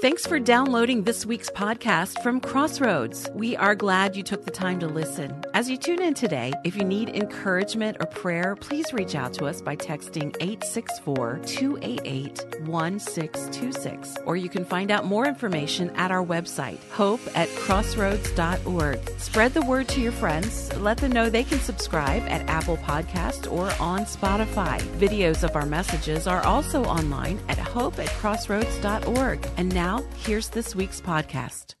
[0.00, 3.28] Thanks for downloading this week's podcast from Crossroads.
[3.34, 5.44] We are glad you took the time to listen.
[5.52, 9.44] As you tune in today, if you need encouragement or prayer, please reach out to
[9.44, 14.16] us by texting 864 288 1626.
[14.24, 19.20] Or you can find out more information at our website, hope at crossroads.org.
[19.20, 20.74] Spread the word to your friends.
[20.78, 24.80] Let them know they can subscribe at Apple Podcast or on Spotify.
[24.98, 29.46] Videos of our messages are also online at hope at crossroads.org.
[29.58, 31.74] And now, now, here's this week's podcast.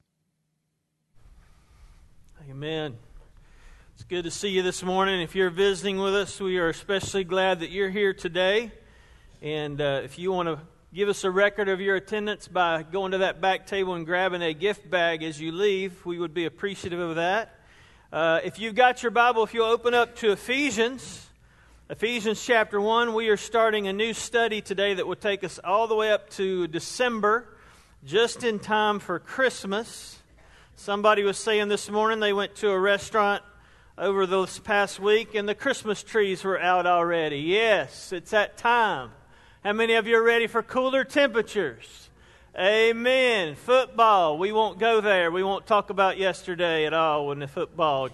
[2.50, 2.96] Amen.
[3.94, 5.20] It's good to see you this morning.
[5.20, 8.72] If you're visiting with us, we are especially glad that you're here today.
[9.40, 10.58] And uh, if you want to
[10.92, 14.42] give us a record of your attendance by going to that back table and grabbing
[14.42, 17.56] a gift bag as you leave, we would be appreciative of that.
[18.12, 21.28] Uh, if you've got your Bible, if you'll open up to Ephesians,
[21.88, 25.86] Ephesians chapter 1, we are starting a new study today that will take us all
[25.86, 27.46] the way up to December
[28.04, 30.18] just in time for Christmas.
[30.74, 33.44] Somebody was saying this morning they went to a restaurant
[33.96, 37.38] over this past week and the Christmas trees were out already.
[37.38, 39.10] Yes, it's that time.
[39.62, 42.10] How many of you are ready for cooler temperatures?
[42.58, 43.54] Amen.
[43.54, 44.36] Football.
[44.36, 45.30] We won't go there.
[45.30, 48.08] We won't talk about yesterday at all when the football.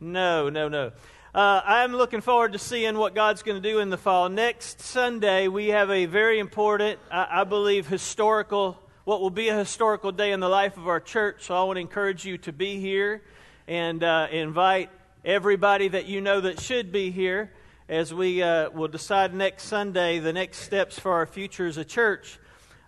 [0.00, 0.90] No, no, no.
[1.32, 4.28] Uh, I'm looking forward to seeing what God's going to do in the fall.
[4.28, 9.56] Next Sunday, we have a very important, I, I believe, historical what will be a
[9.56, 11.44] historical day in the life of our church.
[11.44, 13.22] So I want to encourage you to be here
[13.66, 14.90] and uh, invite
[15.24, 17.50] everybody that you know that should be here
[17.88, 21.86] as we uh, will decide next Sunday the next steps for our future as a
[21.86, 22.38] church.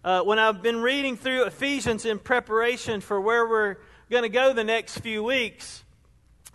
[0.05, 3.77] Uh, when I've been reading through Ephesians in preparation for where we're
[4.11, 5.84] going to go the next few weeks,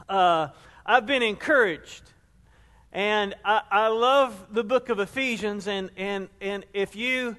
[0.07, 0.49] uh,
[0.85, 2.03] I've been encouraged.
[2.91, 5.67] And I, I, love the book of Ephesians.
[5.67, 7.35] And, and, and if you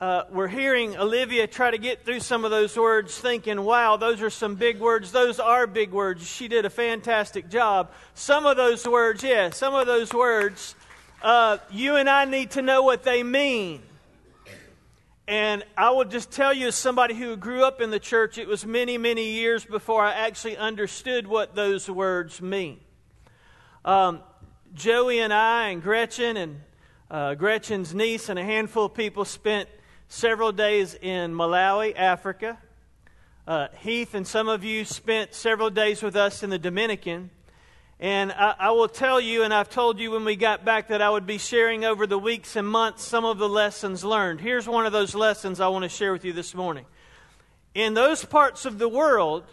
[0.00, 4.22] uh, we're hearing Olivia try to get through some of those words, thinking, wow, those
[4.22, 5.10] are some big words.
[5.10, 6.24] Those are big words.
[6.24, 7.90] She did a fantastic job.
[8.14, 10.76] Some of those words, yeah, some of those words,
[11.20, 13.82] uh, you and I need to know what they mean.
[15.26, 18.46] And I will just tell you, as somebody who grew up in the church, it
[18.46, 22.78] was many, many years before I actually understood what those words mean.
[23.84, 24.20] Um,
[24.74, 26.60] Joey and I, and Gretchen, and
[27.10, 29.68] uh, Gretchen's niece, and a handful of people spent
[30.08, 32.58] several days in Malawi, Africa.
[33.46, 37.30] Uh, Heath and some of you spent several days with us in the Dominican.
[38.00, 41.02] And I, I, will tell you, and I've told you when we got back, that
[41.02, 44.40] I would be sharing over the weeks and months some of the lessons learned.
[44.40, 46.86] Here's one of those lessons I want to share with you this morning.
[47.74, 49.44] In those parts of the world,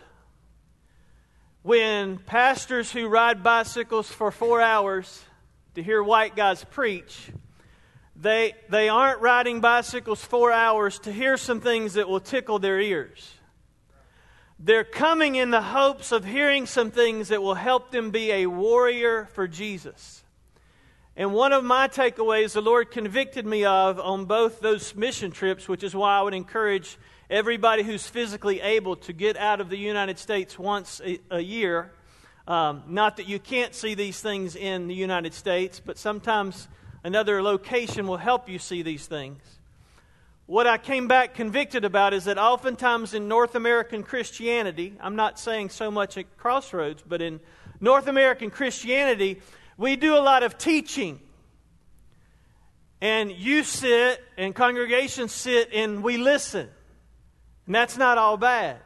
[1.63, 5.23] when pastors who ride bicycles for four hours
[5.73, 7.31] to hear white guys preach,
[8.15, 12.79] they, they aren't riding bicycles four hours to hear some things that will tickle their
[12.79, 13.33] ears.
[14.57, 18.45] They're coming in the hopes of hearing some things that will help them be a
[18.45, 20.23] warrior for Jesus.
[21.17, 25.67] And one of my takeaways the Lord convicted me of on both those mission trips,
[25.67, 26.97] which is why I would encourage
[27.29, 31.91] everybody who's physically able to get out of the United States once a, a year.
[32.47, 36.67] Um, not that you can't see these things in the United States, but sometimes
[37.05, 39.39] another location will help you see these things.
[40.47, 45.39] What I came back convicted about is that oftentimes in North American Christianity, I'm not
[45.39, 47.39] saying so much at Crossroads, but in
[47.79, 49.39] North American Christianity,
[49.77, 51.19] we do a lot of teaching.
[53.01, 56.67] And you sit and congregations sit and we listen.
[57.67, 58.77] And that's not all bad.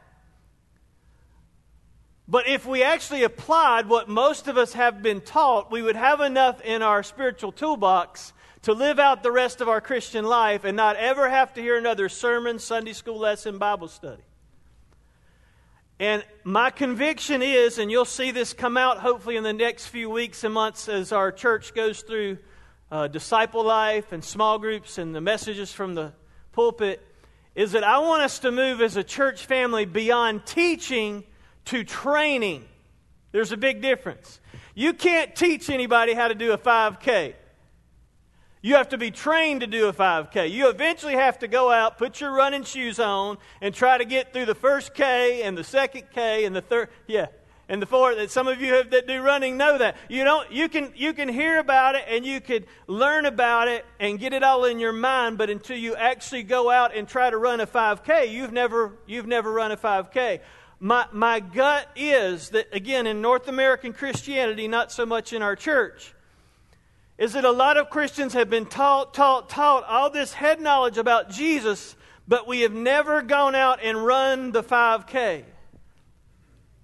[2.30, 6.22] But if we actually applied what most of us have been taught, we would have
[6.22, 10.78] enough in our spiritual toolbox to live out the rest of our Christian life and
[10.78, 14.22] not ever have to hear another sermon, Sunday school lesson, Bible study.
[16.00, 20.08] And my conviction is, and you'll see this come out hopefully in the next few
[20.08, 22.38] weeks and months as our church goes through
[22.92, 26.14] uh, disciple life and small groups and the messages from the
[26.52, 27.04] pulpit,
[27.56, 31.24] is that I want us to move as a church family beyond teaching
[31.70, 32.66] to training.
[33.32, 34.40] There's a big difference.
[34.74, 37.36] You can't teach anybody how to do a 5K.
[38.62, 40.50] You have to be trained to do a 5K.
[40.50, 44.34] You eventually have to go out, put your running shoes on, and try to get
[44.34, 46.90] through the first K and the second K and the third.
[47.08, 47.28] Yeah,
[47.70, 48.18] and the fourth.
[48.18, 49.96] That some of you have, that do running know that.
[50.10, 50.52] You don't.
[50.52, 54.34] You can you can hear about it and you could learn about it and get
[54.34, 57.62] it all in your mind, but until you actually go out and try to run
[57.62, 60.42] a 5K, you've never you've never run a 5K
[60.80, 65.56] my, my gut is that, again, in North American Christianity, not so much in our
[65.56, 66.14] church,
[67.18, 70.98] is that a lot of Christians have been taught, taught, taught all this head knowledge
[70.98, 71.98] about Jesus,
[72.28, 75.44] but we have never gone out and run the 5K.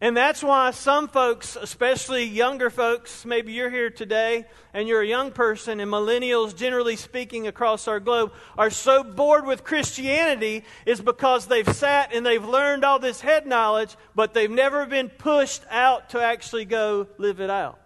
[0.01, 5.07] And that's why some folks, especially younger folks, maybe you're here today and you're a
[5.07, 10.99] young person, and millennials, generally speaking, across our globe, are so bored with Christianity is
[10.99, 15.63] because they've sat and they've learned all this head knowledge, but they've never been pushed
[15.71, 17.79] out to actually go live it out.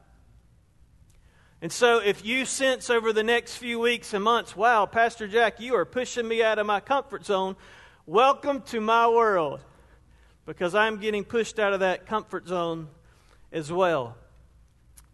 [1.61, 5.59] And so, if you sense over the next few weeks and months, wow, Pastor Jack,
[5.59, 7.55] you are pushing me out of my comfort zone,
[8.07, 9.59] welcome to my world
[10.49, 12.87] because I'm getting pushed out of that comfort zone
[13.51, 14.17] as well.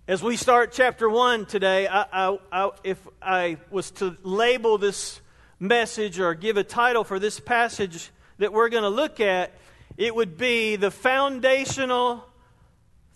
[0.08, 5.20] As we start chapter 1 today, I, I, I, if I was to label this
[5.60, 9.52] message or give a title for this passage that we're going to look at,
[9.98, 12.24] it would be the foundational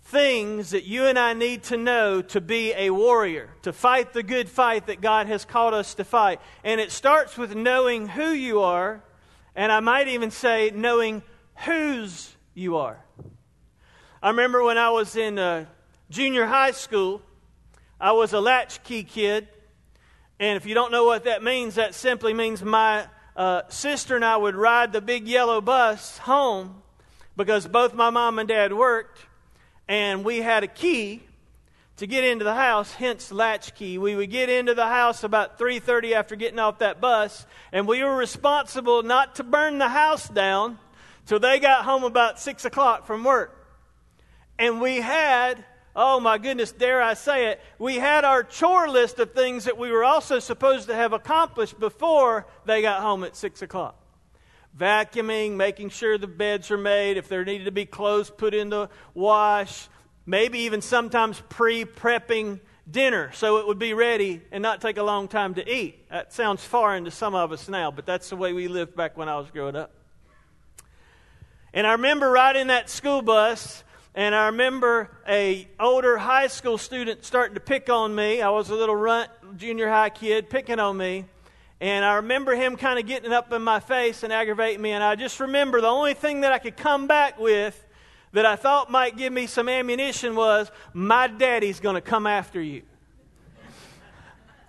[0.03, 4.23] things that you and I need to know to be a warrior, to fight the
[4.23, 6.41] good fight that God has called us to fight.
[6.65, 9.01] And it starts with knowing who you are,
[9.55, 11.23] and I might even say knowing
[11.65, 12.97] whose you are.
[14.21, 15.65] I remember when I was in uh,
[16.09, 17.21] junior high school,
[17.99, 19.47] I was a latchkey kid.
[20.39, 24.23] And if you don't know what that means, that simply means my uh, sister and
[24.23, 26.81] I would ride the big yellow bus home
[27.35, 29.19] because both my mom and dad worked,
[29.87, 31.23] and we had a key
[31.97, 33.97] to get into the house, hence latchkey.
[33.97, 38.03] We would get into the house about 3:30 after getting off that bus, and we
[38.03, 40.79] were responsible not to burn the house down
[41.29, 43.55] so they got home about 6 o'clock from work.
[44.57, 45.63] And we had,
[45.95, 49.77] oh my goodness, dare I say it, we had our chore list of things that
[49.77, 53.95] we were also supposed to have accomplished before they got home at 6 o'clock.
[54.75, 58.71] Vacuuming, making sure the beds are made, if there needed to be clothes put in
[58.71, 59.87] the wash,
[60.25, 62.59] maybe even sometimes pre prepping
[62.89, 66.09] dinner so it would be ready and not take a long time to eat.
[66.09, 69.15] That sounds foreign to some of us now, but that's the way we lived back
[69.15, 69.93] when I was growing up.
[71.73, 73.83] And I remember riding that school bus,
[74.15, 78.41] and I remember a older high school student starting to pick on me.
[78.41, 81.25] I was a little runt junior high kid picking on me.
[81.79, 84.91] And I remember him kind of getting up in my face and aggravating me.
[84.91, 87.85] And I just remember the only thing that I could come back with
[88.33, 92.61] that I thought might give me some ammunition was, My daddy's going to come after
[92.61, 92.81] you.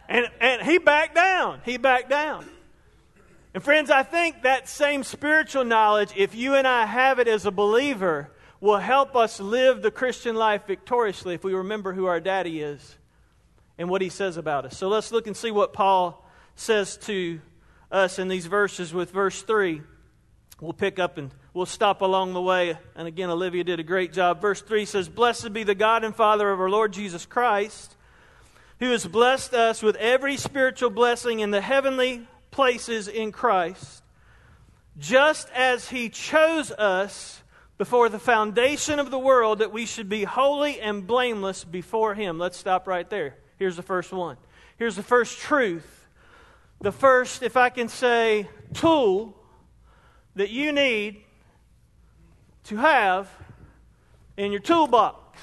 [0.09, 1.61] and, and he backed down.
[1.65, 2.47] He backed down.
[3.53, 7.47] And friends, I think that same spiritual knowledge, if you and I have it as
[7.47, 8.31] a believer,
[8.61, 12.97] will help us live the Christian life victoriously if we remember who our daddy is
[13.77, 14.77] and what he says about us.
[14.77, 16.25] So let's look and see what Paul
[16.55, 17.41] says to
[17.91, 19.83] us in these verses with verse 3.
[20.61, 22.79] We'll pick up and we'll stop along the way.
[22.95, 24.41] And again, Olivia did a great job.
[24.41, 27.97] Verse 3 says, Blessed be the God and Father of our Lord Jesus Christ,
[28.79, 32.29] who has blessed us with every spiritual blessing in the heavenly
[32.61, 34.03] places in Christ,
[34.99, 37.43] just as He chose us
[37.79, 42.39] before the foundation of the world that we should be holy and blameless before Him.
[42.39, 43.39] Let's stop right there.
[43.59, 44.37] Here's the first one.
[44.77, 46.07] Here's the first truth.
[46.83, 49.35] The first, if I can say, tool
[50.35, 51.23] that you need
[52.65, 53.31] to have
[54.37, 55.41] in your toolbox.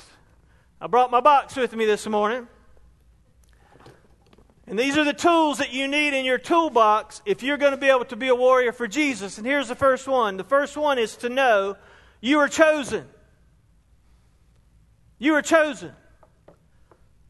[0.79, 2.47] I brought my box with me this morning.
[4.67, 7.77] And these are the tools that you need in your toolbox if you're going to
[7.77, 9.37] be able to be a warrior for Jesus.
[9.37, 11.77] And here's the first one the first one is to know
[12.19, 13.05] you are chosen.
[15.19, 15.93] You are chosen.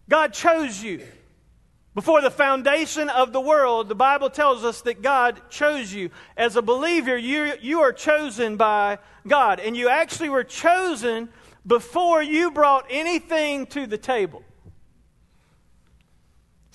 [0.09, 1.01] God chose you.
[1.93, 6.11] Before the foundation of the world, the Bible tells us that God chose you.
[6.35, 9.59] As a believer, you, you are chosen by God.
[9.59, 11.29] And you actually were chosen
[11.65, 14.43] before you brought anything to the table.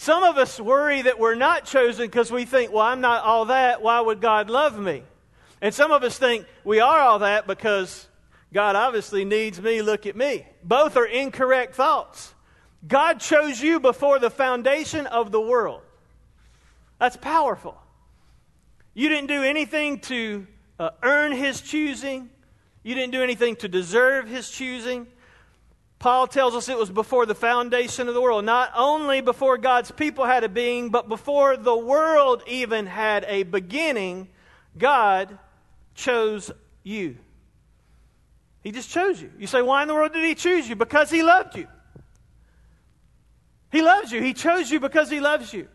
[0.03, 3.45] Some of us worry that we're not chosen because we think, well, I'm not all
[3.45, 3.83] that.
[3.83, 5.05] Why would God love me?
[5.61, 8.09] And some of us think we are all that because
[8.53, 9.81] God obviously needs me.
[9.81, 10.45] Look at me.
[10.65, 12.35] Both are incorrect thoughts.
[12.85, 15.83] God chose you before the foundation of the world.
[16.99, 17.81] That's powerful.
[18.95, 20.49] You didn't do anything to
[20.81, 22.29] uh, earn His choosing,
[22.83, 25.07] you didn't do anything to deserve His choosing.
[26.03, 28.45] Paul tells us it was before the foundation of the world.
[28.45, 33.45] Not only before God's people had a being, but before the world even had a
[33.45, 34.29] beginning,
[34.77, 35.39] God
[35.95, 36.51] chose
[36.83, 37.19] you.
[38.65, 39.31] He just chose you.
[39.39, 40.75] You say, why in the world did He choose you?
[40.75, 41.69] Because He loved you.
[43.71, 44.21] He loves you.
[44.21, 45.69] He chose you because He loves you.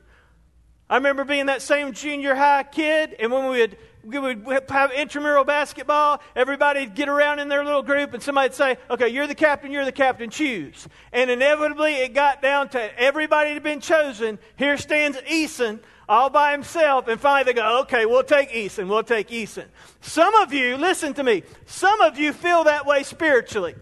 [0.90, 5.44] I remember being that same junior high kid, and when we would would have intramural
[5.44, 6.22] basketball.
[6.36, 9.86] Everybody'd get around in their little group, and somebody'd say, Okay, you're the captain, you're
[9.86, 10.88] the captain, choose.
[11.12, 14.40] And inevitably, it got down to everybody had been chosen.
[14.56, 19.04] Here stands Eason all by himself, and finally they go, okay, we'll take Eason, we'll
[19.04, 19.66] take Eason.
[20.02, 23.76] Some of you, listen to me, some of you feel that way spiritually.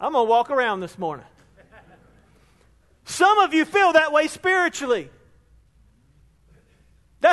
[0.00, 1.26] I'm going to walk around this morning.
[3.04, 5.10] Some of you feel that way spiritually.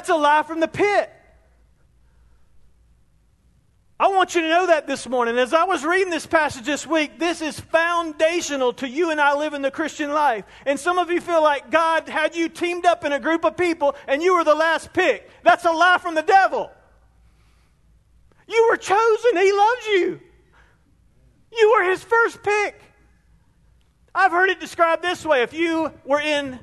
[0.05, 1.11] That's a lie from the pit.
[3.99, 5.35] I want you to know that this morning.
[5.39, 9.35] As I was reading this passage this week, this is foundational to you and I
[9.35, 10.45] living the Christian life.
[10.67, 13.57] And some of you feel like God had you teamed up in a group of
[13.57, 15.27] people and you were the last pick.
[15.41, 16.69] That's a lie from the devil.
[18.47, 20.19] You were chosen, He loves you.
[21.57, 22.79] You were His first pick.
[24.13, 26.59] I've heard it described this way if you were in,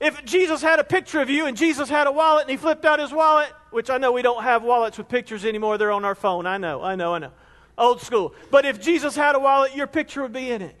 [0.00, 2.84] if Jesus had a picture of you and Jesus had a wallet and He flipped
[2.84, 5.78] out His wallet, which I know we don't have wallets with pictures anymore.
[5.78, 6.46] They're on our phone.
[6.46, 7.32] I know, I know, I know.
[7.78, 8.34] Old school.
[8.50, 10.76] But if Jesus had a wallet, your picture would be in it.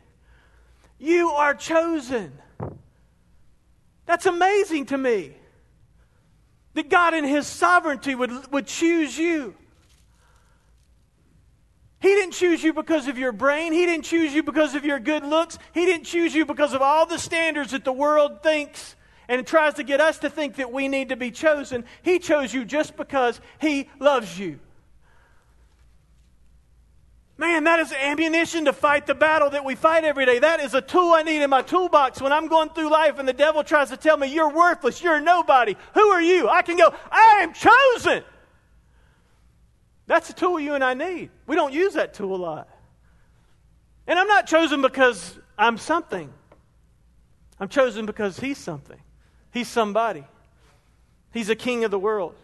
[0.98, 2.32] You are chosen.
[4.06, 5.32] That's amazing to me.
[6.74, 9.54] That God, in His sovereignty, would, would choose you.
[12.00, 13.72] He didn't choose you because of your brain.
[13.72, 15.58] He didn't choose you because of your good looks.
[15.72, 18.95] He didn't choose you because of all the standards that the world thinks
[19.28, 21.84] and tries to get us to think that we need to be chosen.
[22.02, 24.58] He chose you just because He loves you.
[27.38, 30.38] Man, that is ammunition to fight the battle that we fight every day.
[30.38, 33.28] That is a tool I need in my toolbox when I'm going through life and
[33.28, 35.76] the devil tries to tell me, You're worthless, you're nobody.
[35.94, 36.48] Who are you?
[36.48, 38.24] I can go, I am chosen.
[40.06, 41.30] That's a tool you and I need.
[41.46, 42.68] We don't use that tool a lot.
[44.06, 46.32] And I'm not chosen because I'm something,
[47.60, 49.00] I'm chosen because He's something.
[49.56, 50.22] He's somebody.
[51.32, 52.34] He's a king of the world.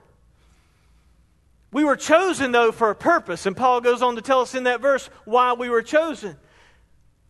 [1.71, 3.45] We were chosen, though, for a purpose.
[3.45, 6.39] And Paul goes on to tell us in that verse why we were chosen.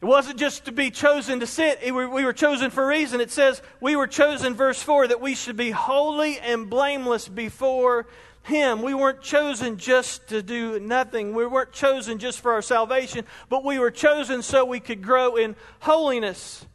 [0.01, 3.21] It wasn't just to be chosen to sit, we were chosen for a reason.
[3.21, 8.07] It says we were chosen, verse 4, that we should be holy and blameless before
[8.45, 8.83] Him.
[8.83, 11.35] We weren't chosen just to do nothing.
[11.35, 15.35] We weren't chosen just for our salvation, but we were chosen so we could grow
[15.35, 16.67] in holiness.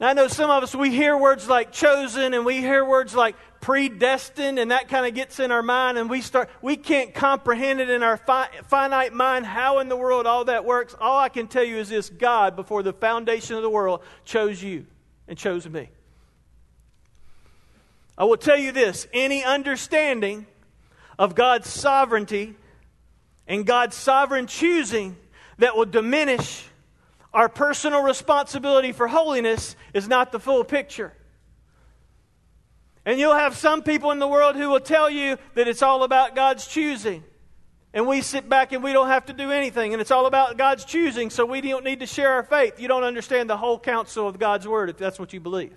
[0.00, 3.14] Now, I know some of us, we hear words like chosen and we hear words
[3.14, 7.14] like predestined, and that kind of gets in our mind, and we start, we can't
[7.14, 10.94] comprehend it in our fi- finite mind how in the world all that works.
[11.00, 14.62] All I can tell you is this God, before the foundation of the world, chose
[14.62, 14.84] you
[15.28, 15.88] and chose me.
[18.18, 20.46] I will tell you this any understanding
[21.18, 22.54] of God's sovereignty
[23.46, 25.16] and God's sovereign choosing
[25.58, 26.66] that will diminish
[27.34, 31.12] our personal responsibility for holiness is not the full picture.
[33.04, 36.04] And you'll have some people in the world who will tell you that it's all
[36.04, 37.24] about God's choosing.
[37.92, 39.92] And we sit back and we don't have to do anything.
[39.92, 42.80] And it's all about God's choosing, so we don't need to share our faith.
[42.80, 45.74] You don't understand the whole counsel of God's word if that's what you believe.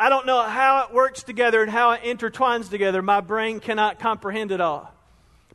[0.00, 3.00] I don't know how it works together and how it intertwines together.
[3.02, 4.92] My brain cannot comprehend it all.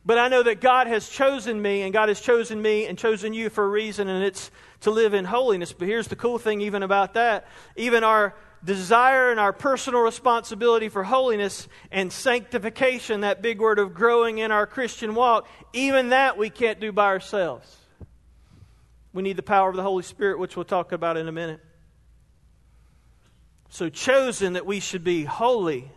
[0.04, 3.32] But I know that God has chosen me, and God has chosen me and chosen
[3.32, 5.72] you for a reason, and it's to live in holiness.
[5.72, 10.88] But here's the cool thing, even about that even our desire and our personal responsibility
[10.88, 16.38] for holiness and sanctification, that big word of growing in our Christian walk, even that
[16.38, 17.76] we can't do by ourselves.
[19.12, 21.60] We need the power of the Holy Spirit, which we'll talk about in a minute.
[23.68, 25.90] So, chosen that we should be holy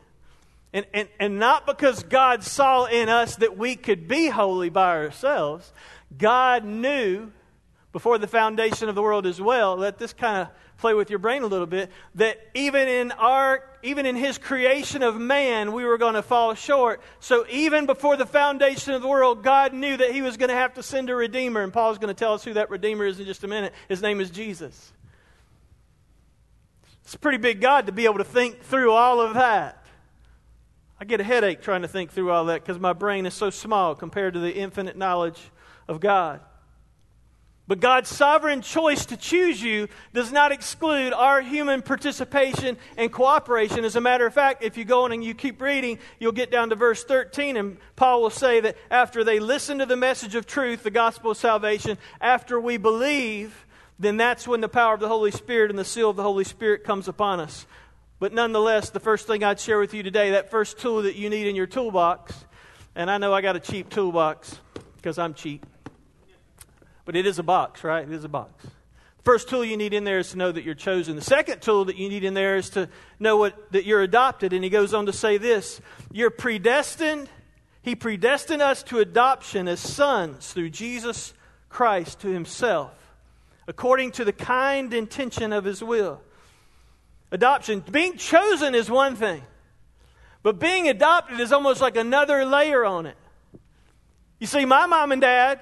[0.76, 4.90] and, and, and not because God saw in us that we could be holy by
[4.98, 5.72] ourselves.
[6.18, 7.32] God knew
[7.94, 11.18] before the foundation of the world as well, let this kind of play with your
[11.18, 15.86] brain a little bit, that even in our even in his creation of man, we
[15.86, 17.00] were going to fall short.
[17.22, 20.56] So even before the foundation of the world, God knew that he was going to
[20.56, 23.18] have to send a redeemer, and Paul's going to tell us who that redeemer is
[23.18, 23.72] in just a minute.
[23.88, 24.92] His name is Jesus.
[27.06, 29.85] It's a pretty big God to be able to think through all of that.
[31.00, 33.50] I get a headache trying to think through all that because my brain is so
[33.50, 35.40] small compared to the infinite knowledge
[35.88, 36.40] of God.
[37.68, 43.84] But God's sovereign choice to choose you does not exclude our human participation and cooperation.
[43.84, 46.52] As a matter of fact, if you go on and you keep reading, you'll get
[46.52, 50.36] down to verse 13, and Paul will say that after they listen to the message
[50.36, 53.66] of truth, the gospel of salvation, after we believe,
[53.98, 56.44] then that's when the power of the Holy Spirit and the seal of the Holy
[56.44, 57.66] Spirit comes upon us.
[58.18, 61.30] But nonetheless, the first thing I'd share with you today, that first tool that you
[61.30, 62.34] need in your toolbox,
[62.96, 64.58] and I know I got a cheap toolbox
[64.96, 65.66] because I'm cheap,
[67.04, 68.08] but it is a box, right?
[68.08, 68.68] It is a box.
[69.24, 71.16] First tool you need in there is to know that you're chosen.
[71.16, 72.88] The second tool that you need in there is to
[73.20, 74.54] know what, that you're adopted.
[74.54, 75.82] And he goes on to say this
[76.12, 77.28] You're predestined.
[77.82, 81.34] He predestined us to adoption as sons through Jesus
[81.70, 82.94] Christ to himself,
[83.68, 86.22] according to the kind intention of his will
[87.36, 87.84] adoption.
[87.92, 89.44] Being chosen is one thing,
[90.42, 93.18] but being adopted is almost like another layer on it.
[94.40, 95.60] You see, my mom and dad,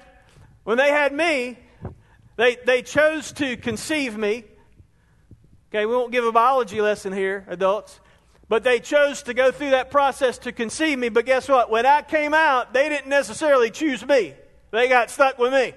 [0.62, 1.58] when they had me,
[2.36, 4.44] they, they chose to conceive me.
[5.70, 8.00] Okay, we won't give a biology lesson here, adults.
[8.48, 11.08] But they chose to go through that process to conceive me.
[11.08, 11.70] But guess what?
[11.70, 14.34] When I came out, they didn't necessarily choose me,
[14.70, 15.74] they got stuck with me.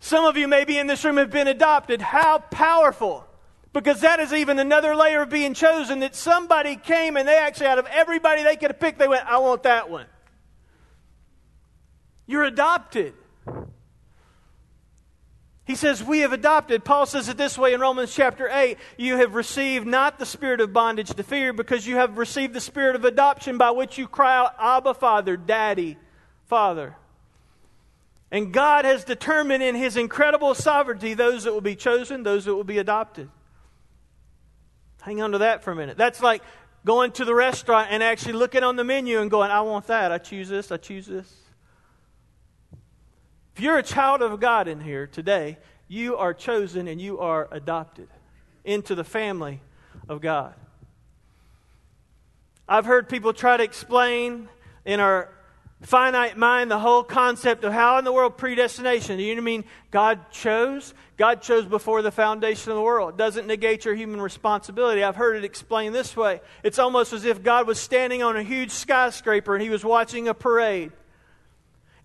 [0.00, 2.02] Some of you, maybe in this room, have been adopted.
[2.02, 3.23] How powerful!
[3.74, 7.66] Because that is even another layer of being chosen that somebody came and they actually,
[7.66, 10.06] out of everybody they could have picked, they went, I want that one.
[12.28, 13.14] You're adopted.
[15.64, 16.84] He says, We have adopted.
[16.84, 20.60] Paul says it this way in Romans chapter 8 You have received not the spirit
[20.60, 24.06] of bondage to fear, because you have received the spirit of adoption by which you
[24.06, 25.98] cry out, Abba, Father, Daddy,
[26.46, 26.94] Father.
[28.30, 32.54] And God has determined in His incredible sovereignty those that will be chosen, those that
[32.54, 33.28] will be adopted.
[35.04, 35.98] Hang on to that for a minute.
[35.98, 36.42] That's like
[36.86, 40.10] going to the restaurant and actually looking on the menu and going, I want that.
[40.10, 40.72] I choose this.
[40.72, 41.30] I choose this.
[43.54, 45.58] If you're a child of God in here today,
[45.88, 48.08] you are chosen and you are adopted
[48.64, 49.60] into the family
[50.08, 50.54] of God.
[52.66, 54.48] I've heard people try to explain
[54.86, 55.33] in our
[55.84, 59.18] finite mind the whole concept of how in the world predestination.
[59.18, 59.64] Do You mean?
[59.90, 60.94] God chose.
[61.16, 63.14] God chose before the foundation of the world.
[63.14, 65.04] It doesn't negate your human responsibility.
[65.04, 66.40] I've heard it explained this way.
[66.62, 70.26] It's almost as if God was standing on a huge skyscraper and he was watching
[70.26, 70.90] a parade.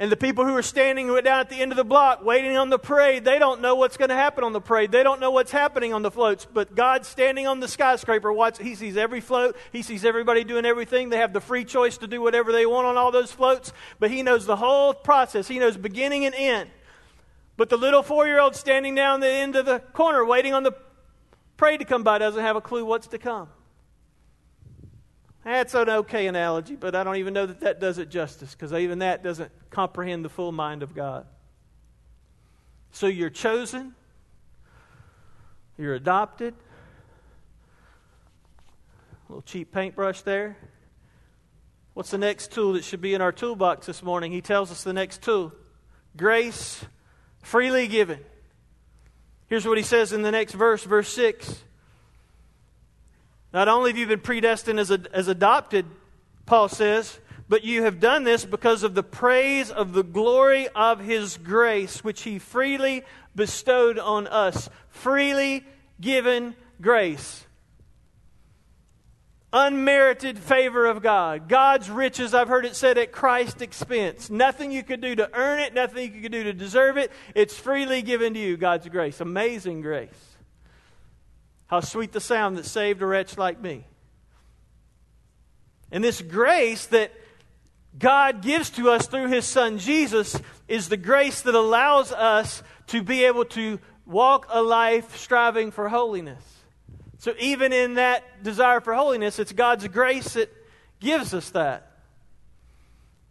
[0.02, 2.70] And the people who are standing down at the end of the block waiting on
[2.70, 4.94] the parade, they don't know what's going to happen on the parade.
[4.94, 6.46] They don't know what's happening on the floats.
[6.46, 9.58] But God standing on the skyscraper, watch, he sees every float.
[9.74, 11.10] He sees everybody doing everything.
[11.10, 13.74] They have the free choice to do whatever they want on all those floats.
[14.00, 15.50] But He knows the whole process.
[15.50, 16.70] He knows beginning and end.
[17.58, 20.64] But the little four year old standing down the end of the corner waiting on
[20.64, 20.72] the
[21.58, 23.50] parade to come by doesn't have a clue what's to come.
[25.50, 28.72] That's an okay analogy, but I don't even know that that does it justice because
[28.72, 31.26] even that doesn't comprehend the full mind of God.
[32.92, 33.96] So you're chosen,
[35.76, 36.54] you're adopted.
[39.28, 40.56] A little cheap paintbrush there.
[41.96, 44.32] What's the next tool that should be in our toolbox this morning?
[44.32, 45.52] He tells us the next tool
[46.16, 46.86] grace
[47.42, 48.20] freely given.
[49.48, 51.64] Here's what he says in the next verse, verse 6.
[53.54, 55.86] Not only have you been predestined as, a, as adopted,
[56.46, 61.00] Paul says, but you have done this because of the praise of the glory of
[61.00, 63.04] his grace, which he freely
[63.36, 64.70] bestowed on us.
[64.90, 65.66] Freely
[66.00, 67.46] given grace.
[69.52, 71.50] Unmerited favor of God.
[71.50, 74.30] God's riches, I've heard it said, at Christ's expense.
[74.30, 77.12] Nothing you could do to earn it, nothing you could do to deserve it.
[77.34, 79.22] It's freely given to you, God's grace.
[79.22, 80.29] Amazing grace.
[81.70, 83.86] How sweet the sound that saved a wretch like me.
[85.92, 87.14] And this grace that
[87.98, 93.04] God gives to us through His Son Jesus is the grace that allows us to
[93.04, 96.44] be able to walk a life striving for holiness.
[97.20, 100.50] So, even in that desire for holiness, it's God's grace that
[101.00, 101.92] gives us that.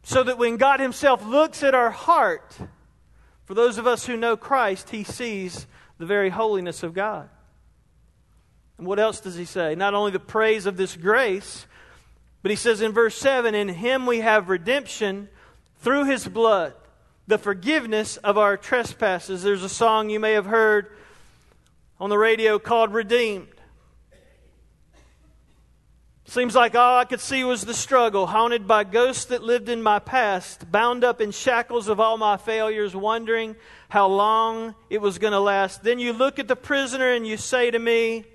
[0.05, 2.57] So that when God Himself looks at our heart,
[3.46, 5.66] for those of us who know Christ, He sees
[5.98, 7.31] the very holiness of God.
[8.79, 9.75] And what else does he say?
[9.75, 11.67] Not only the praise of this grace,
[12.43, 15.29] but he says in verse 7 In him we have redemption
[15.81, 16.75] through his blood,
[17.27, 19.43] the forgiveness of our trespasses.
[19.43, 20.93] There's a song you may have heard
[22.01, 23.49] on the radio called Redeemed.
[26.27, 29.83] Seems like all I could see was the struggle, haunted by ghosts that lived in
[29.83, 33.57] my past, bound up in shackles of all my failures, wondering
[33.88, 35.83] how long it was going to last.
[35.83, 38.27] Then you look at the prisoner and you say to me,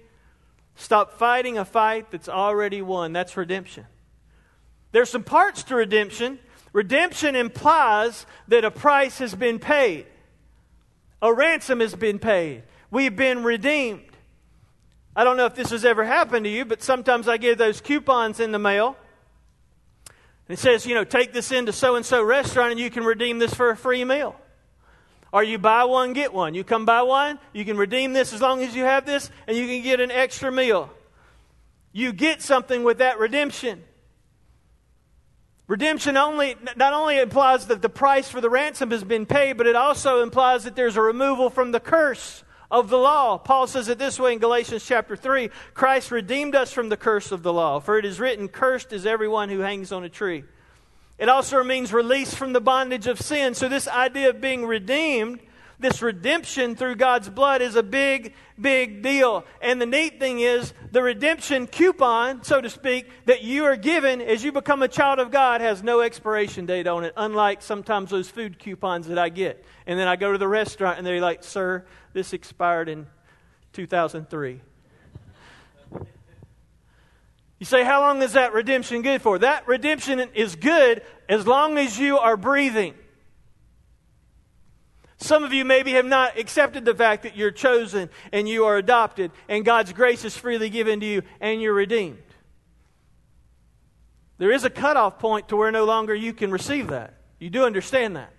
[0.76, 3.14] Stop fighting a fight that's already won.
[3.14, 3.86] That's redemption.
[4.92, 6.40] There's some parts to redemption.
[6.72, 10.08] Redemption implies that a price has been paid,
[11.22, 12.64] a ransom has been paid.
[12.90, 14.10] We've been redeemed.
[15.16, 17.82] I don't know if this has ever happened to you, but sometimes I get those
[17.82, 18.98] coupons in the mail.
[20.48, 23.04] and It says, you know, take this into so and so restaurant and you can
[23.04, 24.36] redeem this for a free meal.
[25.34, 26.54] Or you buy one, get one.
[26.54, 29.58] You come buy one, you can redeem this as long as you have this, and
[29.58, 30.92] you can get an extra meal.
[31.92, 33.84] You get something with that redemption.
[35.68, 39.66] Redemption only, not only implies that the price for the ransom has been paid, but
[39.66, 43.40] it also implies that there's a removal from the curse of the law.
[43.40, 47.32] Paul says it this way in Galatians chapter 3 Christ redeemed us from the curse
[47.32, 47.80] of the law.
[47.80, 50.44] For it is written, Cursed is everyone who hangs on a tree.
[51.24, 53.54] It also means release from the bondage of sin.
[53.54, 55.40] So, this idea of being redeemed,
[55.80, 59.46] This redemption through God's blood is a big, big deal.
[59.62, 64.20] And the neat thing is, the redemption coupon, so to speak, that you are given
[64.20, 68.10] as you become a child of God has no expiration date on it, unlike sometimes
[68.10, 69.64] those food coupons that I get.
[69.88, 73.08] And then I go to the restaurant and they're like, Sir, this expired in
[73.72, 74.60] 2003.
[77.60, 79.40] You say, how long is that redemption good for?
[79.40, 82.94] That redemption is good as long as you are breathing.
[85.18, 88.76] Some of you maybe have not accepted the fact that you're chosen and you are
[88.76, 92.22] adopted and God's grace is freely given to you and you're redeemed.
[94.38, 97.14] There is a cutoff point to where no longer you can receive that.
[97.40, 98.34] You do understand that.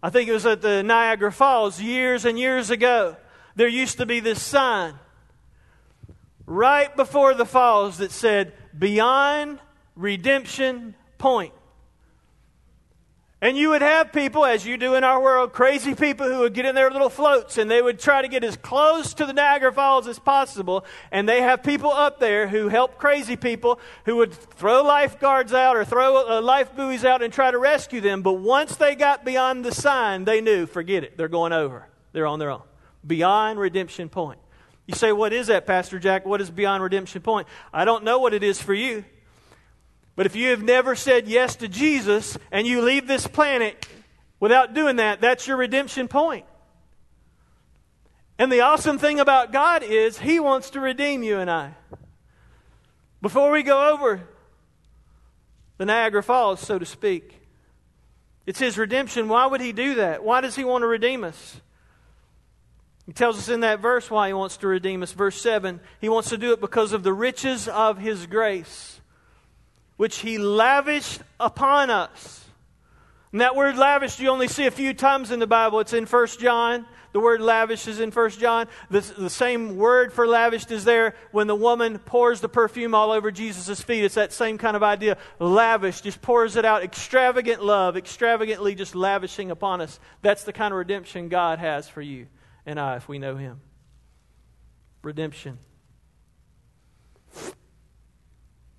[0.00, 3.16] I think it was at the Niagara Falls years and years ago.
[3.56, 4.94] There used to be this sign
[6.52, 9.58] right before the falls that said, Beyond
[9.96, 11.54] Redemption Point.
[13.40, 16.54] And you would have people, as you do in our world, crazy people who would
[16.54, 19.32] get in their little floats and they would try to get as close to the
[19.32, 20.84] Niagara Falls as possible.
[21.10, 25.76] And they have people up there who help crazy people who would throw lifeguards out
[25.76, 28.22] or throw uh, life buoys out and try to rescue them.
[28.22, 31.88] But once they got beyond the sign, they knew, forget it, they're going over.
[32.12, 32.62] They're on their own.
[33.04, 34.38] Beyond redemption point.
[34.86, 36.26] You say, What is that, Pastor Jack?
[36.26, 37.46] What is beyond redemption point?
[37.72, 39.04] I don't know what it is for you.
[40.14, 43.86] But if you have never said yes to Jesus and you leave this planet
[44.40, 46.44] without doing that, that's your redemption point.
[48.38, 51.74] And the awesome thing about God is He wants to redeem you and I.
[53.22, 54.20] Before we go over
[55.78, 57.40] the Niagara Falls, so to speak,
[58.44, 59.28] it's His redemption.
[59.28, 60.24] Why would He do that?
[60.24, 61.60] Why does He want to redeem us?
[63.06, 65.12] He tells us in that verse why he wants to redeem us.
[65.12, 69.00] Verse 7 He wants to do it because of the riches of his grace,
[69.96, 72.44] which he lavished upon us.
[73.32, 75.80] And that word lavished you only see a few times in the Bible.
[75.80, 76.86] It's in 1 John.
[77.12, 78.68] The word lavish is in 1 John.
[78.90, 83.10] The, the same word for lavished is there when the woman pours the perfume all
[83.10, 84.04] over Jesus' feet.
[84.04, 85.18] It's that same kind of idea.
[85.38, 86.82] Lavish, just pours it out.
[86.82, 89.98] Extravagant love, extravagantly just lavishing upon us.
[90.22, 92.28] That's the kind of redemption God has for you
[92.66, 93.60] and I if we know Him.
[95.02, 95.58] Redemption.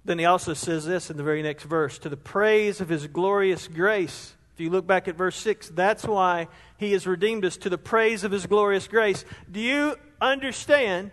[0.05, 3.07] Then he also says this in the very next verse to the praise of his
[3.07, 4.33] glorious grace.
[4.53, 7.77] If you look back at verse 6, that's why he has redeemed us to the
[7.77, 9.23] praise of his glorious grace.
[9.49, 11.11] Do you understand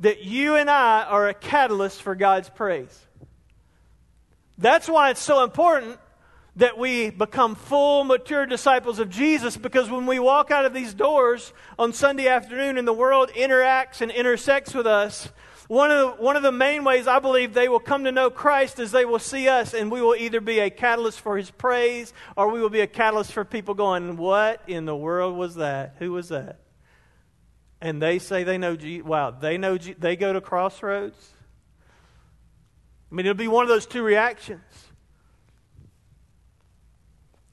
[0.00, 3.06] that you and I are a catalyst for God's praise?
[4.58, 5.98] That's why it's so important
[6.56, 10.94] that we become full, mature disciples of Jesus because when we walk out of these
[10.94, 15.28] doors on Sunday afternoon and the world interacts and intersects with us,
[15.68, 18.30] one of, the, one of the main ways I believe they will come to know
[18.30, 21.50] Christ is they will see us and we will either be a catalyst for his
[21.50, 25.56] praise or we will be a catalyst for people going, What in the world was
[25.56, 25.96] that?
[25.98, 26.60] Who was that?
[27.80, 29.04] And they say they know Jesus.
[29.04, 31.32] Wow, they know Je- they go to crossroads.
[33.10, 34.62] I mean, it'll be one of those two reactions.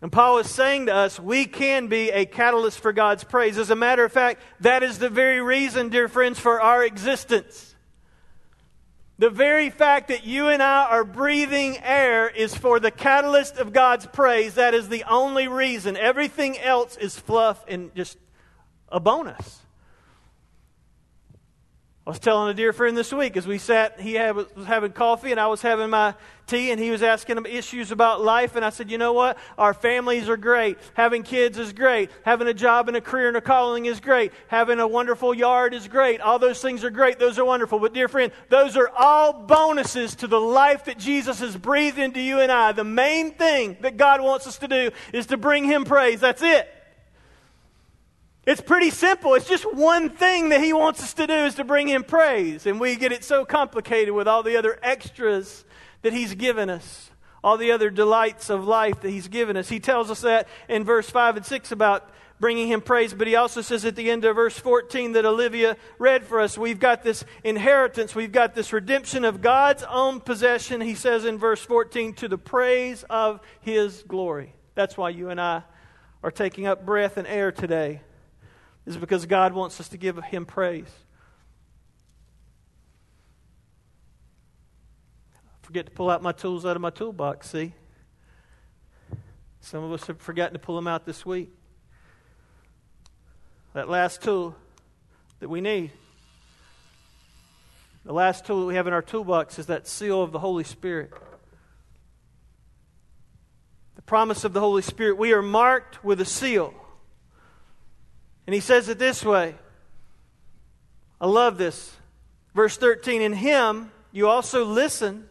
[0.03, 3.57] And Paul is saying to us, we can be a catalyst for God's praise.
[3.57, 7.73] As a matter of fact, that is the very reason, dear friends, for our existence.
[9.17, 13.71] The very fact that you and I are breathing air is for the catalyst of
[13.71, 14.55] God's praise.
[14.55, 15.95] That is the only reason.
[15.95, 18.17] Everything else is fluff and just
[18.89, 19.62] a bonus.
[22.05, 24.91] I was telling a dear friend this week as we sat, he had, was having
[24.91, 26.13] coffee and I was having my
[26.47, 28.57] tea, and he was asking him issues about life.
[28.57, 29.37] And I said, You know what?
[29.57, 30.77] Our families are great.
[30.95, 32.11] Having kids is great.
[32.23, 34.33] Having a job and a career and a calling is great.
[34.49, 36.19] Having a wonderful yard is great.
[36.19, 37.19] All those things are great.
[37.19, 37.79] Those are wonderful.
[37.79, 42.19] But, dear friend, those are all bonuses to the life that Jesus has breathed into
[42.19, 42.73] you and I.
[42.73, 46.19] The main thing that God wants us to do is to bring Him praise.
[46.19, 46.67] That's it.
[48.45, 49.36] It's pretty simple.
[49.36, 52.65] It's just one thing that he wants us to do is to bring him praise.
[52.65, 55.63] And we get it so complicated with all the other extras
[56.01, 57.10] that he's given us,
[57.41, 59.69] all the other delights of life that he's given us.
[59.69, 62.10] He tells us that in verse 5 and 6 about
[62.41, 65.77] bringing him praise, but he also says at the end of verse 14 that Olivia
[65.97, 70.82] read for us, we've got this inheritance, we've got this redemption of God's own possession.
[70.82, 74.53] He says in verse 14, to the praise of his glory.
[74.75, 75.63] That's why you and I
[76.21, 78.01] are taking up breath and air today
[78.85, 80.91] is because God wants us to give Him praise.
[85.61, 87.73] Forget to pull out my tools out of my toolbox, see?
[89.61, 91.49] Some of us have forgotten to pull them out this week.
[93.73, 94.55] That last tool
[95.39, 95.91] that we need.
[98.05, 100.65] The last tool that we have in our toolbox is that seal of the Holy
[100.65, 101.11] Spirit.
[103.95, 105.17] The promise of the Holy Spirit.
[105.17, 106.73] We are marked with a seal.
[108.45, 109.56] And he says it this way.
[111.19, 111.95] I love this.
[112.53, 115.27] Verse 13 In him you also listened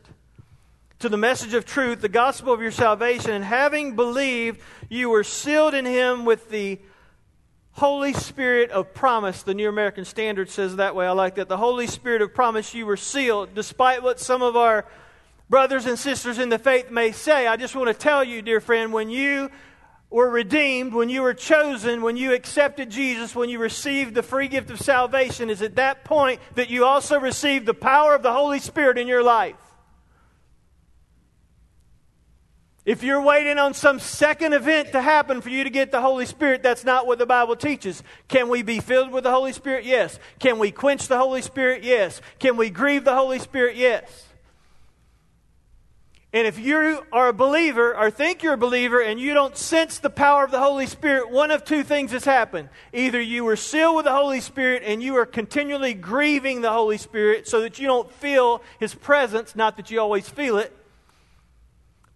[0.98, 5.24] to the message of truth, the gospel of your salvation, and having believed, you were
[5.24, 6.78] sealed in him with the
[7.72, 9.42] Holy Spirit of promise.
[9.42, 11.06] The New American Standard says that way.
[11.06, 11.48] I like that.
[11.48, 13.54] The Holy Spirit of promise, you were sealed.
[13.54, 14.86] Despite what some of our
[15.48, 18.60] brothers and sisters in the faith may say, I just want to tell you, dear
[18.60, 19.50] friend, when you
[20.12, 24.48] were redeemed, when you were chosen, when you accepted Jesus, when you received the free
[24.48, 28.32] gift of salvation, is at that point that you also received the power of the
[28.32, 29.56] Holy Spirit in your life.
[32.84, 36.26] If you're waiting on some second event to happen for you to get the Holy
[36.26, 38.02] Spirit, that's not what the Bible teaches.
[38.26, 39.84] Can we be filled with the Holy Spirit?
[39.84, 40.18] Yes.
[40.40, 41.84] Can we quench the Holy Spirit?
[41.84, 42.20] Yes.
[42.40, 43.76] Can we grieve the Holy Spirit?
[43.76, 44.31] Yes.
[46.34, 49.98] And if you are a believer or think you're a believer and you don't sense
[49.98, 52.70] the power of the Holy Spirit, one of two things has happened.
[52.94, 56.96] Either you were sealed with the Holy Spirit and you are continually grieving the Holy
[56.96, 60.74] Spirit so that you don't feel His presence, not that you always feel it.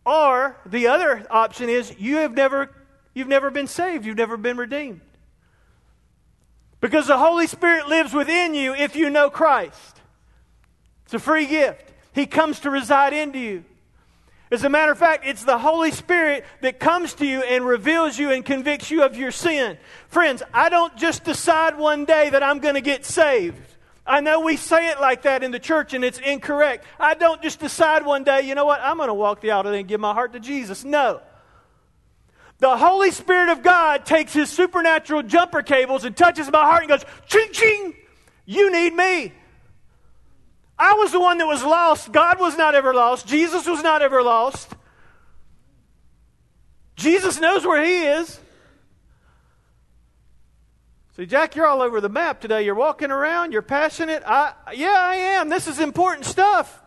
[0.06, 2.70] Or the other option is you have never,
[3.12, 5.02] you've never been saved, you've never been redeemed.
[6.80, 10.00] Because the Holy Spirit lives within you if you know Christ.
[11.04, 11.92] It's a free gift.
[12.14, 13.64] He comes to reside into you.
[14.50, 18.16] As a matter of fact, it's the Holy Spirit that comes to you and reveals
[18.16, 19.76] you and convicts you of your sin.
[20.08, 23.58] Friends, I don't just decide one day that I'm going to get saved.
[24.06, 26.84] I know we say it like that in the church and it's incorrect.
[27.00, 29.66] I don't just decide one day, you know what, I'm going to walk the aisle
[29.66, 30.84] and give my heart to Jesus.
[30.84, 31.20] No.
[32.58, 36.88] The Holy Spirit of God takes his supernatural jumper cables and touches my heart and
[36.88, 37.94] goes, ching, ching,
[38.46, 39.32] you need me.
[40.78, 42.12] I was the one that was lost.
[42.12, 43.26] God was not ever lost.
[43.26, 44.74] Jesus was not ever lost.
[46.96, 48.40] Jesus knows where He is.
[51.16, 52.64] See, Jack, you're all over the map today.
[52.64, 54.22] You're walking around, you're passionate.
[54.26, 55.48] I, yeah, I am.
[55.48, 56.82] This is important stuff.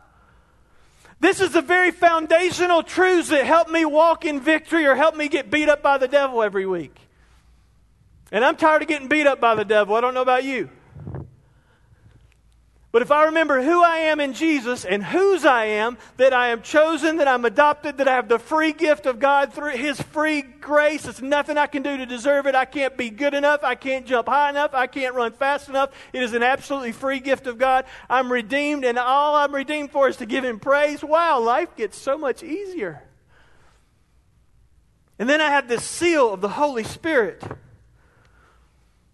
[1.20, 5.28] This is the very foundational truths that help me walk in victory or help me
[5.28, 6.96] get beat up by the devil every week.
[8.32, 9.96] And I'm tired of getting beat up by the devil.
[9.96, 10.70] I don't know about you.
[12.92, 16.48] But if I remember who I am in Jesus and whose I am, that I
[16.48, 20.02] am chosen, that I'm adopted, that I have the free gift of God through His
[20.02, 22.56] free grace, it's nothing I can do to deserve it.
[22.56, 23.64] I can't be good enough.
[23.64, 24.74] I can't jump high enough.
[24.74, 25.92] I can't run fast enough.
[26.14, 27.86] It is an absolutely free gift of God.
[28.10, 31.04] I'm redeemed, and all I'm redeemed for is to give Him praise.
[31.04, 33.04] Wow, life gets so much easier.
[35.20, 37.44] And then I have this seal of the Holy Spirit.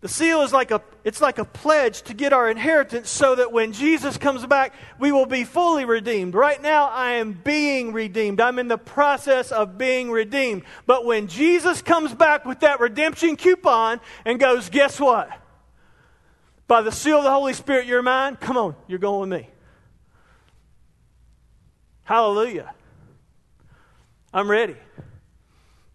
[0.05, 3.51] The seal is like a it's like a pledge to get our inheritance so that
[3.51, 6.35] when Jesus comes back, we will be fully redeemed.
[6.35, 8.39] Right now I am being redeemed.
[8.39, 10.61] I'm in the process of being redeemed.
[10.85, 15.27] But when Jesus comes back with that redemption coupon and goes, "Guess what?
[16.67, 18.35] By the seal of the Holy Spirit you're mine.
[18.35, 19.49] Come on, you're going with me."
[22.03, 22.75] Hallelujah.
[24.31, 24.75] I'm ready.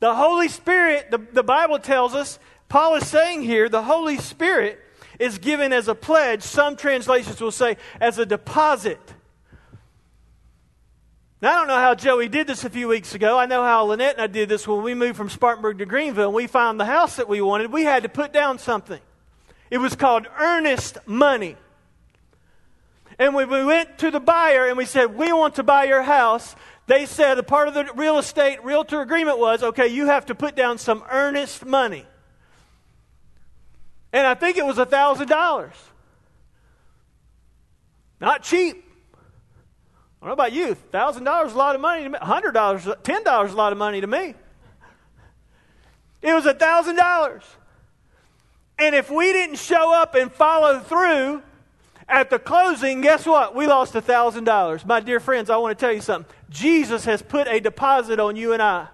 [0.01, 2.39] The Holy Spirit, the, the Bible tells us,
[2.71, 4.79] Paul is saying here the Holy Spirit
[5.19, 6.43] is given as a pledge.
[6.43, 9.01] Some translations will say as a deposit.
[11.43, 13.37] Now, I don't know how Joey did this a few weeks ago.
[13.37, 16.27] I know how Lynette and I did this when we moved from Spartanburg to Greenville
[16.27, 17.73] and we found the house that we wanted.
[17.73, 19.01] We had to put down something.
[19.69, 21.57] It was called earnest money.
[23.19, 26.03] And when we went to the buyer and we said, We want to buy your
[26.03, 26.55] house,
[26.87, 30.37] they said a part of the real estate realtor agreement was okay, you have to
[30.37, 32.07] put down some earnest money.
[34.13, 35.71] And I think it was $1,000.
[38.21, 38.85] Not cheap.
[40.21, 40.77] I don't know about you.
[40.93, 42.19] $1,000 is a lot of money to me.
[42.19, 42.53] $100,
[43.03, 44.35] $10 is a lot of money to me.
[46.23, 47.43] It was $1,000.
[48.79, 51.43] And if we didn't show up and follow through
[52.09, 53.55] at the closing, guess what?
[53.55, 54.85] We lost $1,000.
[54.85, 56.31] My dear friends, I want to tell you something.
[56.51, 58.89] Jesus has put a deposit on you and I.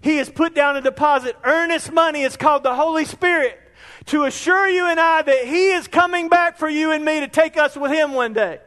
[0.00, 2.22] He has put down a deposit, earnest money.
[2.22, 3.58] It's called the Holy Spirit
[4.06, 7.28] to assure you and I that He is coming back for you and me to
[7.28, 8.60] take us with Him one day.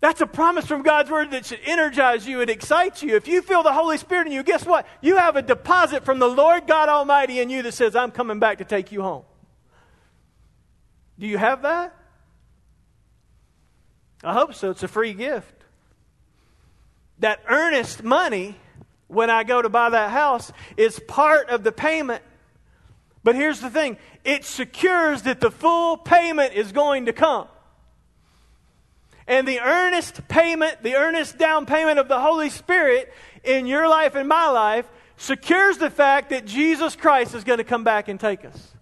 [0.00, 3.16] That's a promise from God's Word that should energize you and excite you.
[3.16, 4.86] If you feel the Holy Spirit in you, guess what?
[5.02, 8.38] You have a deposit from the Lord God Almighty in you that says, I'm coming
[8.38, 9.24] back to take you home.
[11.18, 11.94] Do you have that?
[14.24, 14.70] I hope so.
[14.70, 15.54] It's a free gift.
[17.18, 18.56] That earnest money,
[19.06, 22.22] when I go to buy that house, is part of the payment
[23.22, 27.48] but here's the thing it secures that the full payment is going to come.
[29.26, 33.12] And the earnest payment, the earnest down payment of the Holy Spirit
[33.44, 37.64] in your life and my life secures the fact that Jesus Christ is going to
[37.64, 38.72] come back and take us.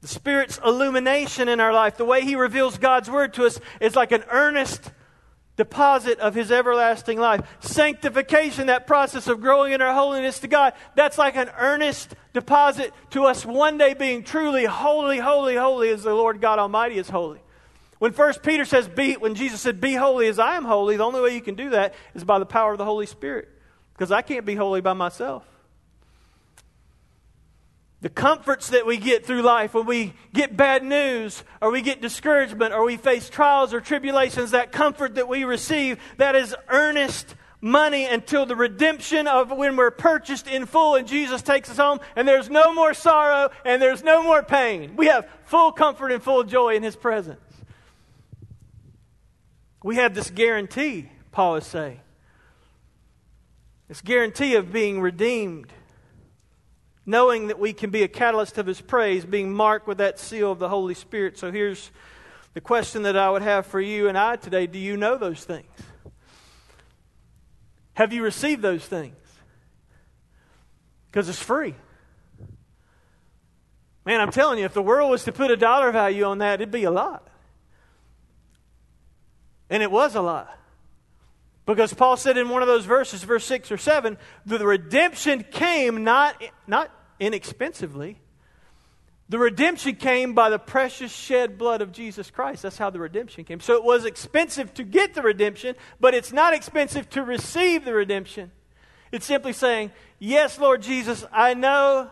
[0.00, 3.96] The Spirit's illumination in our life, the way He reveals God's Word to us, is
[3.96, 4.90] like an earnest
[5.58, 7.42] deposit of His everlasting life.
[7.60, 12.94] Sanctification, that process of growing in our holiness to God, that's like an earnest deposit
[13.10, 17.10] to us one day being truly holy, holy, holy as the Lord God Almighty is
[17.10, 17.40] holy.
[17.98, 21.04] When First Peter says, be, when Jesus said, be holy as I am holy, the
[21.04, 23.48] only way you can do that is by the power of the Holy Spirit.
[23.92, 25.42] Because I can't be holy by myself.
[28.00, 32.00] The comforts that we get through life when we get bad news or we get
[32.00, 37.34] discouragement or we face trials or tribulations, that comfort that we receive, that is earnest
[37.60, 41.98] money until the redemption of when we're purchased in full and Jesus takes us home
[42.14, 44.94] and there's no more sorrow and there's no more pain.
[44.94, 47.40] We have full comfort and full joy in His presence.
[49.82, 52.00] We have this guarantee, Paul is saying.
[53.88, 55.72] This guarantee of being redeemed
[57.08, 60.52] knowing that we can be a catalyst of His praise, being marked with that seal
[60.52, 61.38] of the Holy Spirit.
[61.38, 61.90] So here's
[62.52, 65.42] the question that I would have for you and I today Do you know those
[65.42, 65.70] things?
[67.94, 69.16] Have you received those things?
[71.06, 71.74] Because it's free.
[74.04, 76.60] Man, I'm telling you, if the world was to put a dollar value on that,
[76.60, 77.26] it'd be a lot.
[79.70, 80.56] And it was a lot.
[81.64, 84.16] Because Paul said in one of those verses, verse 6 or 7,
[84.46, 88.18] the redemption came not, not inexpensively.
[89.30, 92.62] The redemption came by the precious shed blood of Jesus Christ.
[92.62, 93.60] That's how the redemption came.
[93.60, 97.92] So it was expensive to get the redemption, but it's not expensive to receive the
[97.92, 98.50] redemption.
[99.12, 102.10] It's simply saying, Yes, Lord Jesus, I know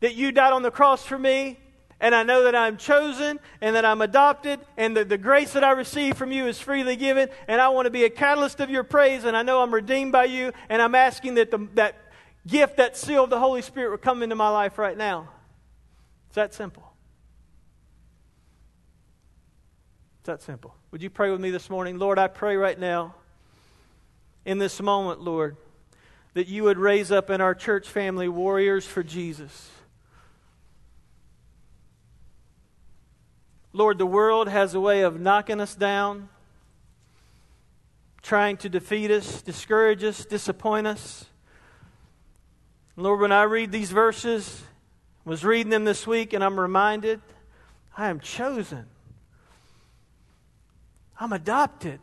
[0.00, 1.58] that you died on the cross for me,
[2.00, 5.64] and I know that I'm chosen and that I'm adopted, and that the grace that
[5.64, 8.70] I receive from you is freely given, and I want to be a catalyst of
[8.70, 11.96] your praise, and I know I'm redeemed by you, and I'm asking that the, that
[12.48, 15.28] gift, that seal of the Holy Spirit would come into my life right now.
[16.26, 16.82] It's that simple.
[20.20, 20.74] It's that simple.
[20.90, 21.98] Would you pray with me this morning?
[21.98, 23.14] Lord, I pray right now,
[24.44, 25.56] in this moment, Lord,
[26.34, 29.70] that you would raise up in our church family warriors for Jesus.
[33.72, 36.30] Lord, the world has a way of knocking us down,
[38.22, 41.26] trying to defeat us, discourage us, disappoint us.
[43.00, 44.60] Lord, when I read these verses,
[45.24, 47.20] was reading them this week, and I'm reminded
[47.96, 48.86] I am chosen.
[51.20, 52.00] I'm adopted.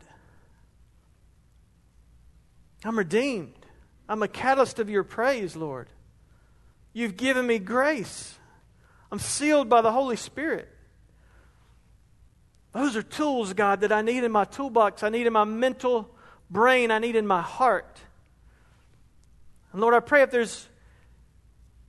[2.82, 3.52] I'm redeemed.
[4.08, 5.88] I'm a catalyst of your praise, Lord.
[6.94, 8.38] You've given me grace.
[9.12, 10.66] I'm sealed by the Holy Spirit.
[12.72, 15.02] Those are tools, God, that I need in my toolbox.
[15.02, 16.08] I need in my mental
[16.50, 16.90] brain.
[16.90, 17.98] I need in my heart.
[19.72, 20.70] And Lord, I pray if there's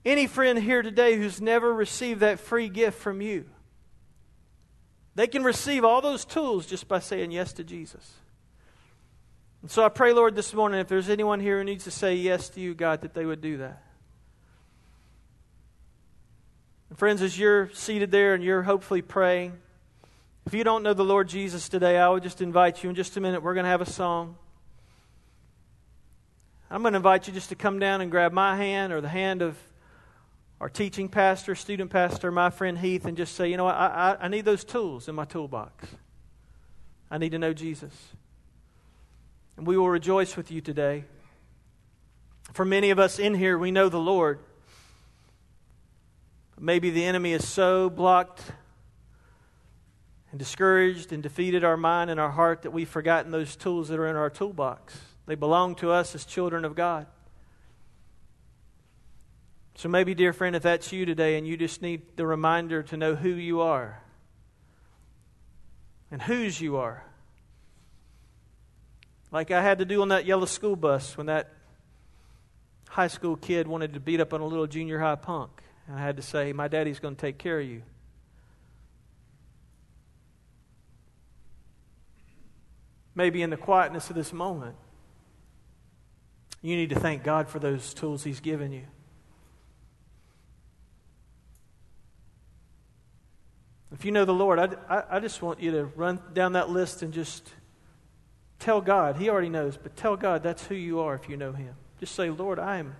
[0.07, 3.45] any friend here today who's never received that free gift from you,
[5.15, 8.13] they can receive all those tools just by saying yes to Jesus.
[9.61, 12.15] And so I pray, Lord, this morning, if there's anyone here who needs to say
[12.15, 13.83] yes to you, God, that they would do that.
[16.89, 19.57] And friends, as you're seated there and you're hopefully praying,
[20.45, 23.17] if you don't know the Lord Jesus today, I would just invite you in just
[23.17, 23.43] a minute.
[23.43, 24.37] We're going to have a song.
[26.69, 29.09] I'm going to invite you just to come down and grab my hand or the
[29.09, 29.57] hand of
[30.59, 34.17] our teaching pastor, student pastor, my friend Heath, and just say, you know I, I,
[34.21, 35.87] I need those tools in my toolbox.
[37.11, 37.93] I need to know Jesus.
[39.55, 41.05] And we will rejoice with you today.
[42.53, 44.39] For many of us in here, we know the Lord.
[46.59, 48.41] Maybe the enemy is so blocked
[50.31, 53.99] and discouraged and defeated our mind and our heart that we've forgotten those tools that
[53.99, 54.97] are in our toolbox.
[55.27, 57.05] They belong to us as children of God.
[59.77, 62.97] So maybe, dear friend, if that's you today and you just need the reminder to
[62.97, 64.01] know who you are
[66.09, 67.05] and whose you are.
[69.31, 71.53] Like I had to do on that yellow school bus when that
[72.89, 75.51] high school kid wanted to beat up on a little junior high punk.
[75.85, 77.83] And I had to say, My daddy's going to take care of you.
[83.13, 84.75] Maybe in the quietness of this moment,
[86.63, 88.85] you need to thank God for those tools He's given you.
[93.91, 96.69] If you know the Lord, I, I, I, just want you to run down that
[96.69, 97.49] list and just
[98.59, 99.15] tell God.
[99.15, 101.73] He already knows, but tell God that's who you are if you know Him.
[101.99, 102.95] Just say, Lord, I am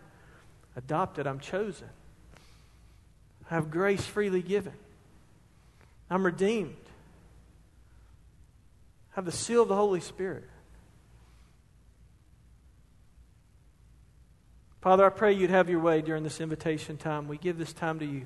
[0.75, 1.27] adopted.
[1.27, 1.89] I'm chosen.
[3.51, 4.73] I have grace freely given.
[6.09, 6.75] I'm redeemed.
[9.11, 10.45] I have the seal of the Holy Spirit.
[14.79, 17.27] Father, I pray you'd have your way during this invitation time.
[17.27, 18.25] We give this time to you.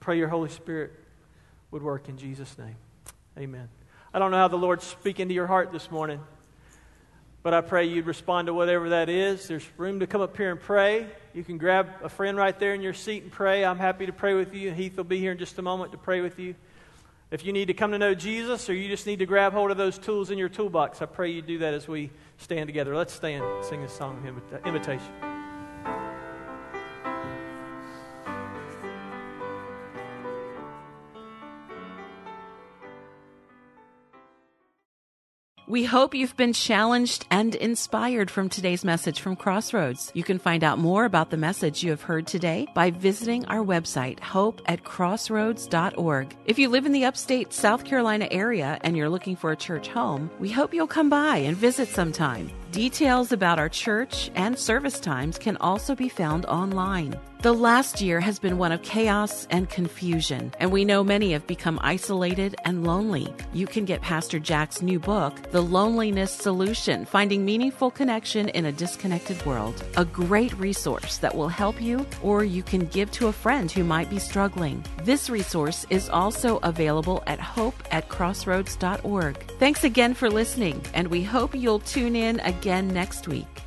[0.00, 0.92] Pray your Holy Spirit
[1.74, 2.76] would work in Jesus' name.
[3.36, 3.68] Amen.
[4.14, 6.20] I don't know how the Lord's speaking to your heart this morning,
[7.42, 9.48] but I pray you'd respond to whatever that is.
[9.48, 11.08] There's room to come up here and pray.
[11.34, 13.64] You can grab a friend right there in your seat and pray.
[13.64, 14.70] I'm happy to pray with you.
[14.70, 16.54] Heath will be here in just a moment to pray with you.
[17.32, 19.72] If you need to come to know Jesus or you just need to grab hold
[19.72, 22.94] of those tools in your toolbox, I pray you do that as we stand together.
[22.94, 25.33] Let's stand and sing this song of invitation.
[35.74, 40.12] We hope you've been challenged and inspired from today's message from Crossroads.
[40.14, 43.58] You can find out more about the message you have heard today by visiting our
[43.58, 46.36] website, hope at crossroads.org.
[46.44, 49.88] If you live in the upstate South Carolina area and you're looking for a church
[49.88, 52.52] home, we hope you'll come by and visit sometime.
[52.74, 57.16] Details about our church and service times can also be found online.
[57.44, 61.46] The last year has been one of chaos and confusion, and we know many have
[61.46, 63.30] become isolated and lonely.
[63.52, 68.72] You can get Pastor Jack's new book, The Loneliness Solution Finding Meaningful Connection in a
[68.72, 73.32] Disconnected World, a great resource that will help you, or you can give to a
[73.32, 74.82] friend who might be struggling.
[75.02, 79.36] This resource is also available at hope at crossroads.org.
[79.58, 83.63] Thanks again for listening, and we hope you'll tune in again next week.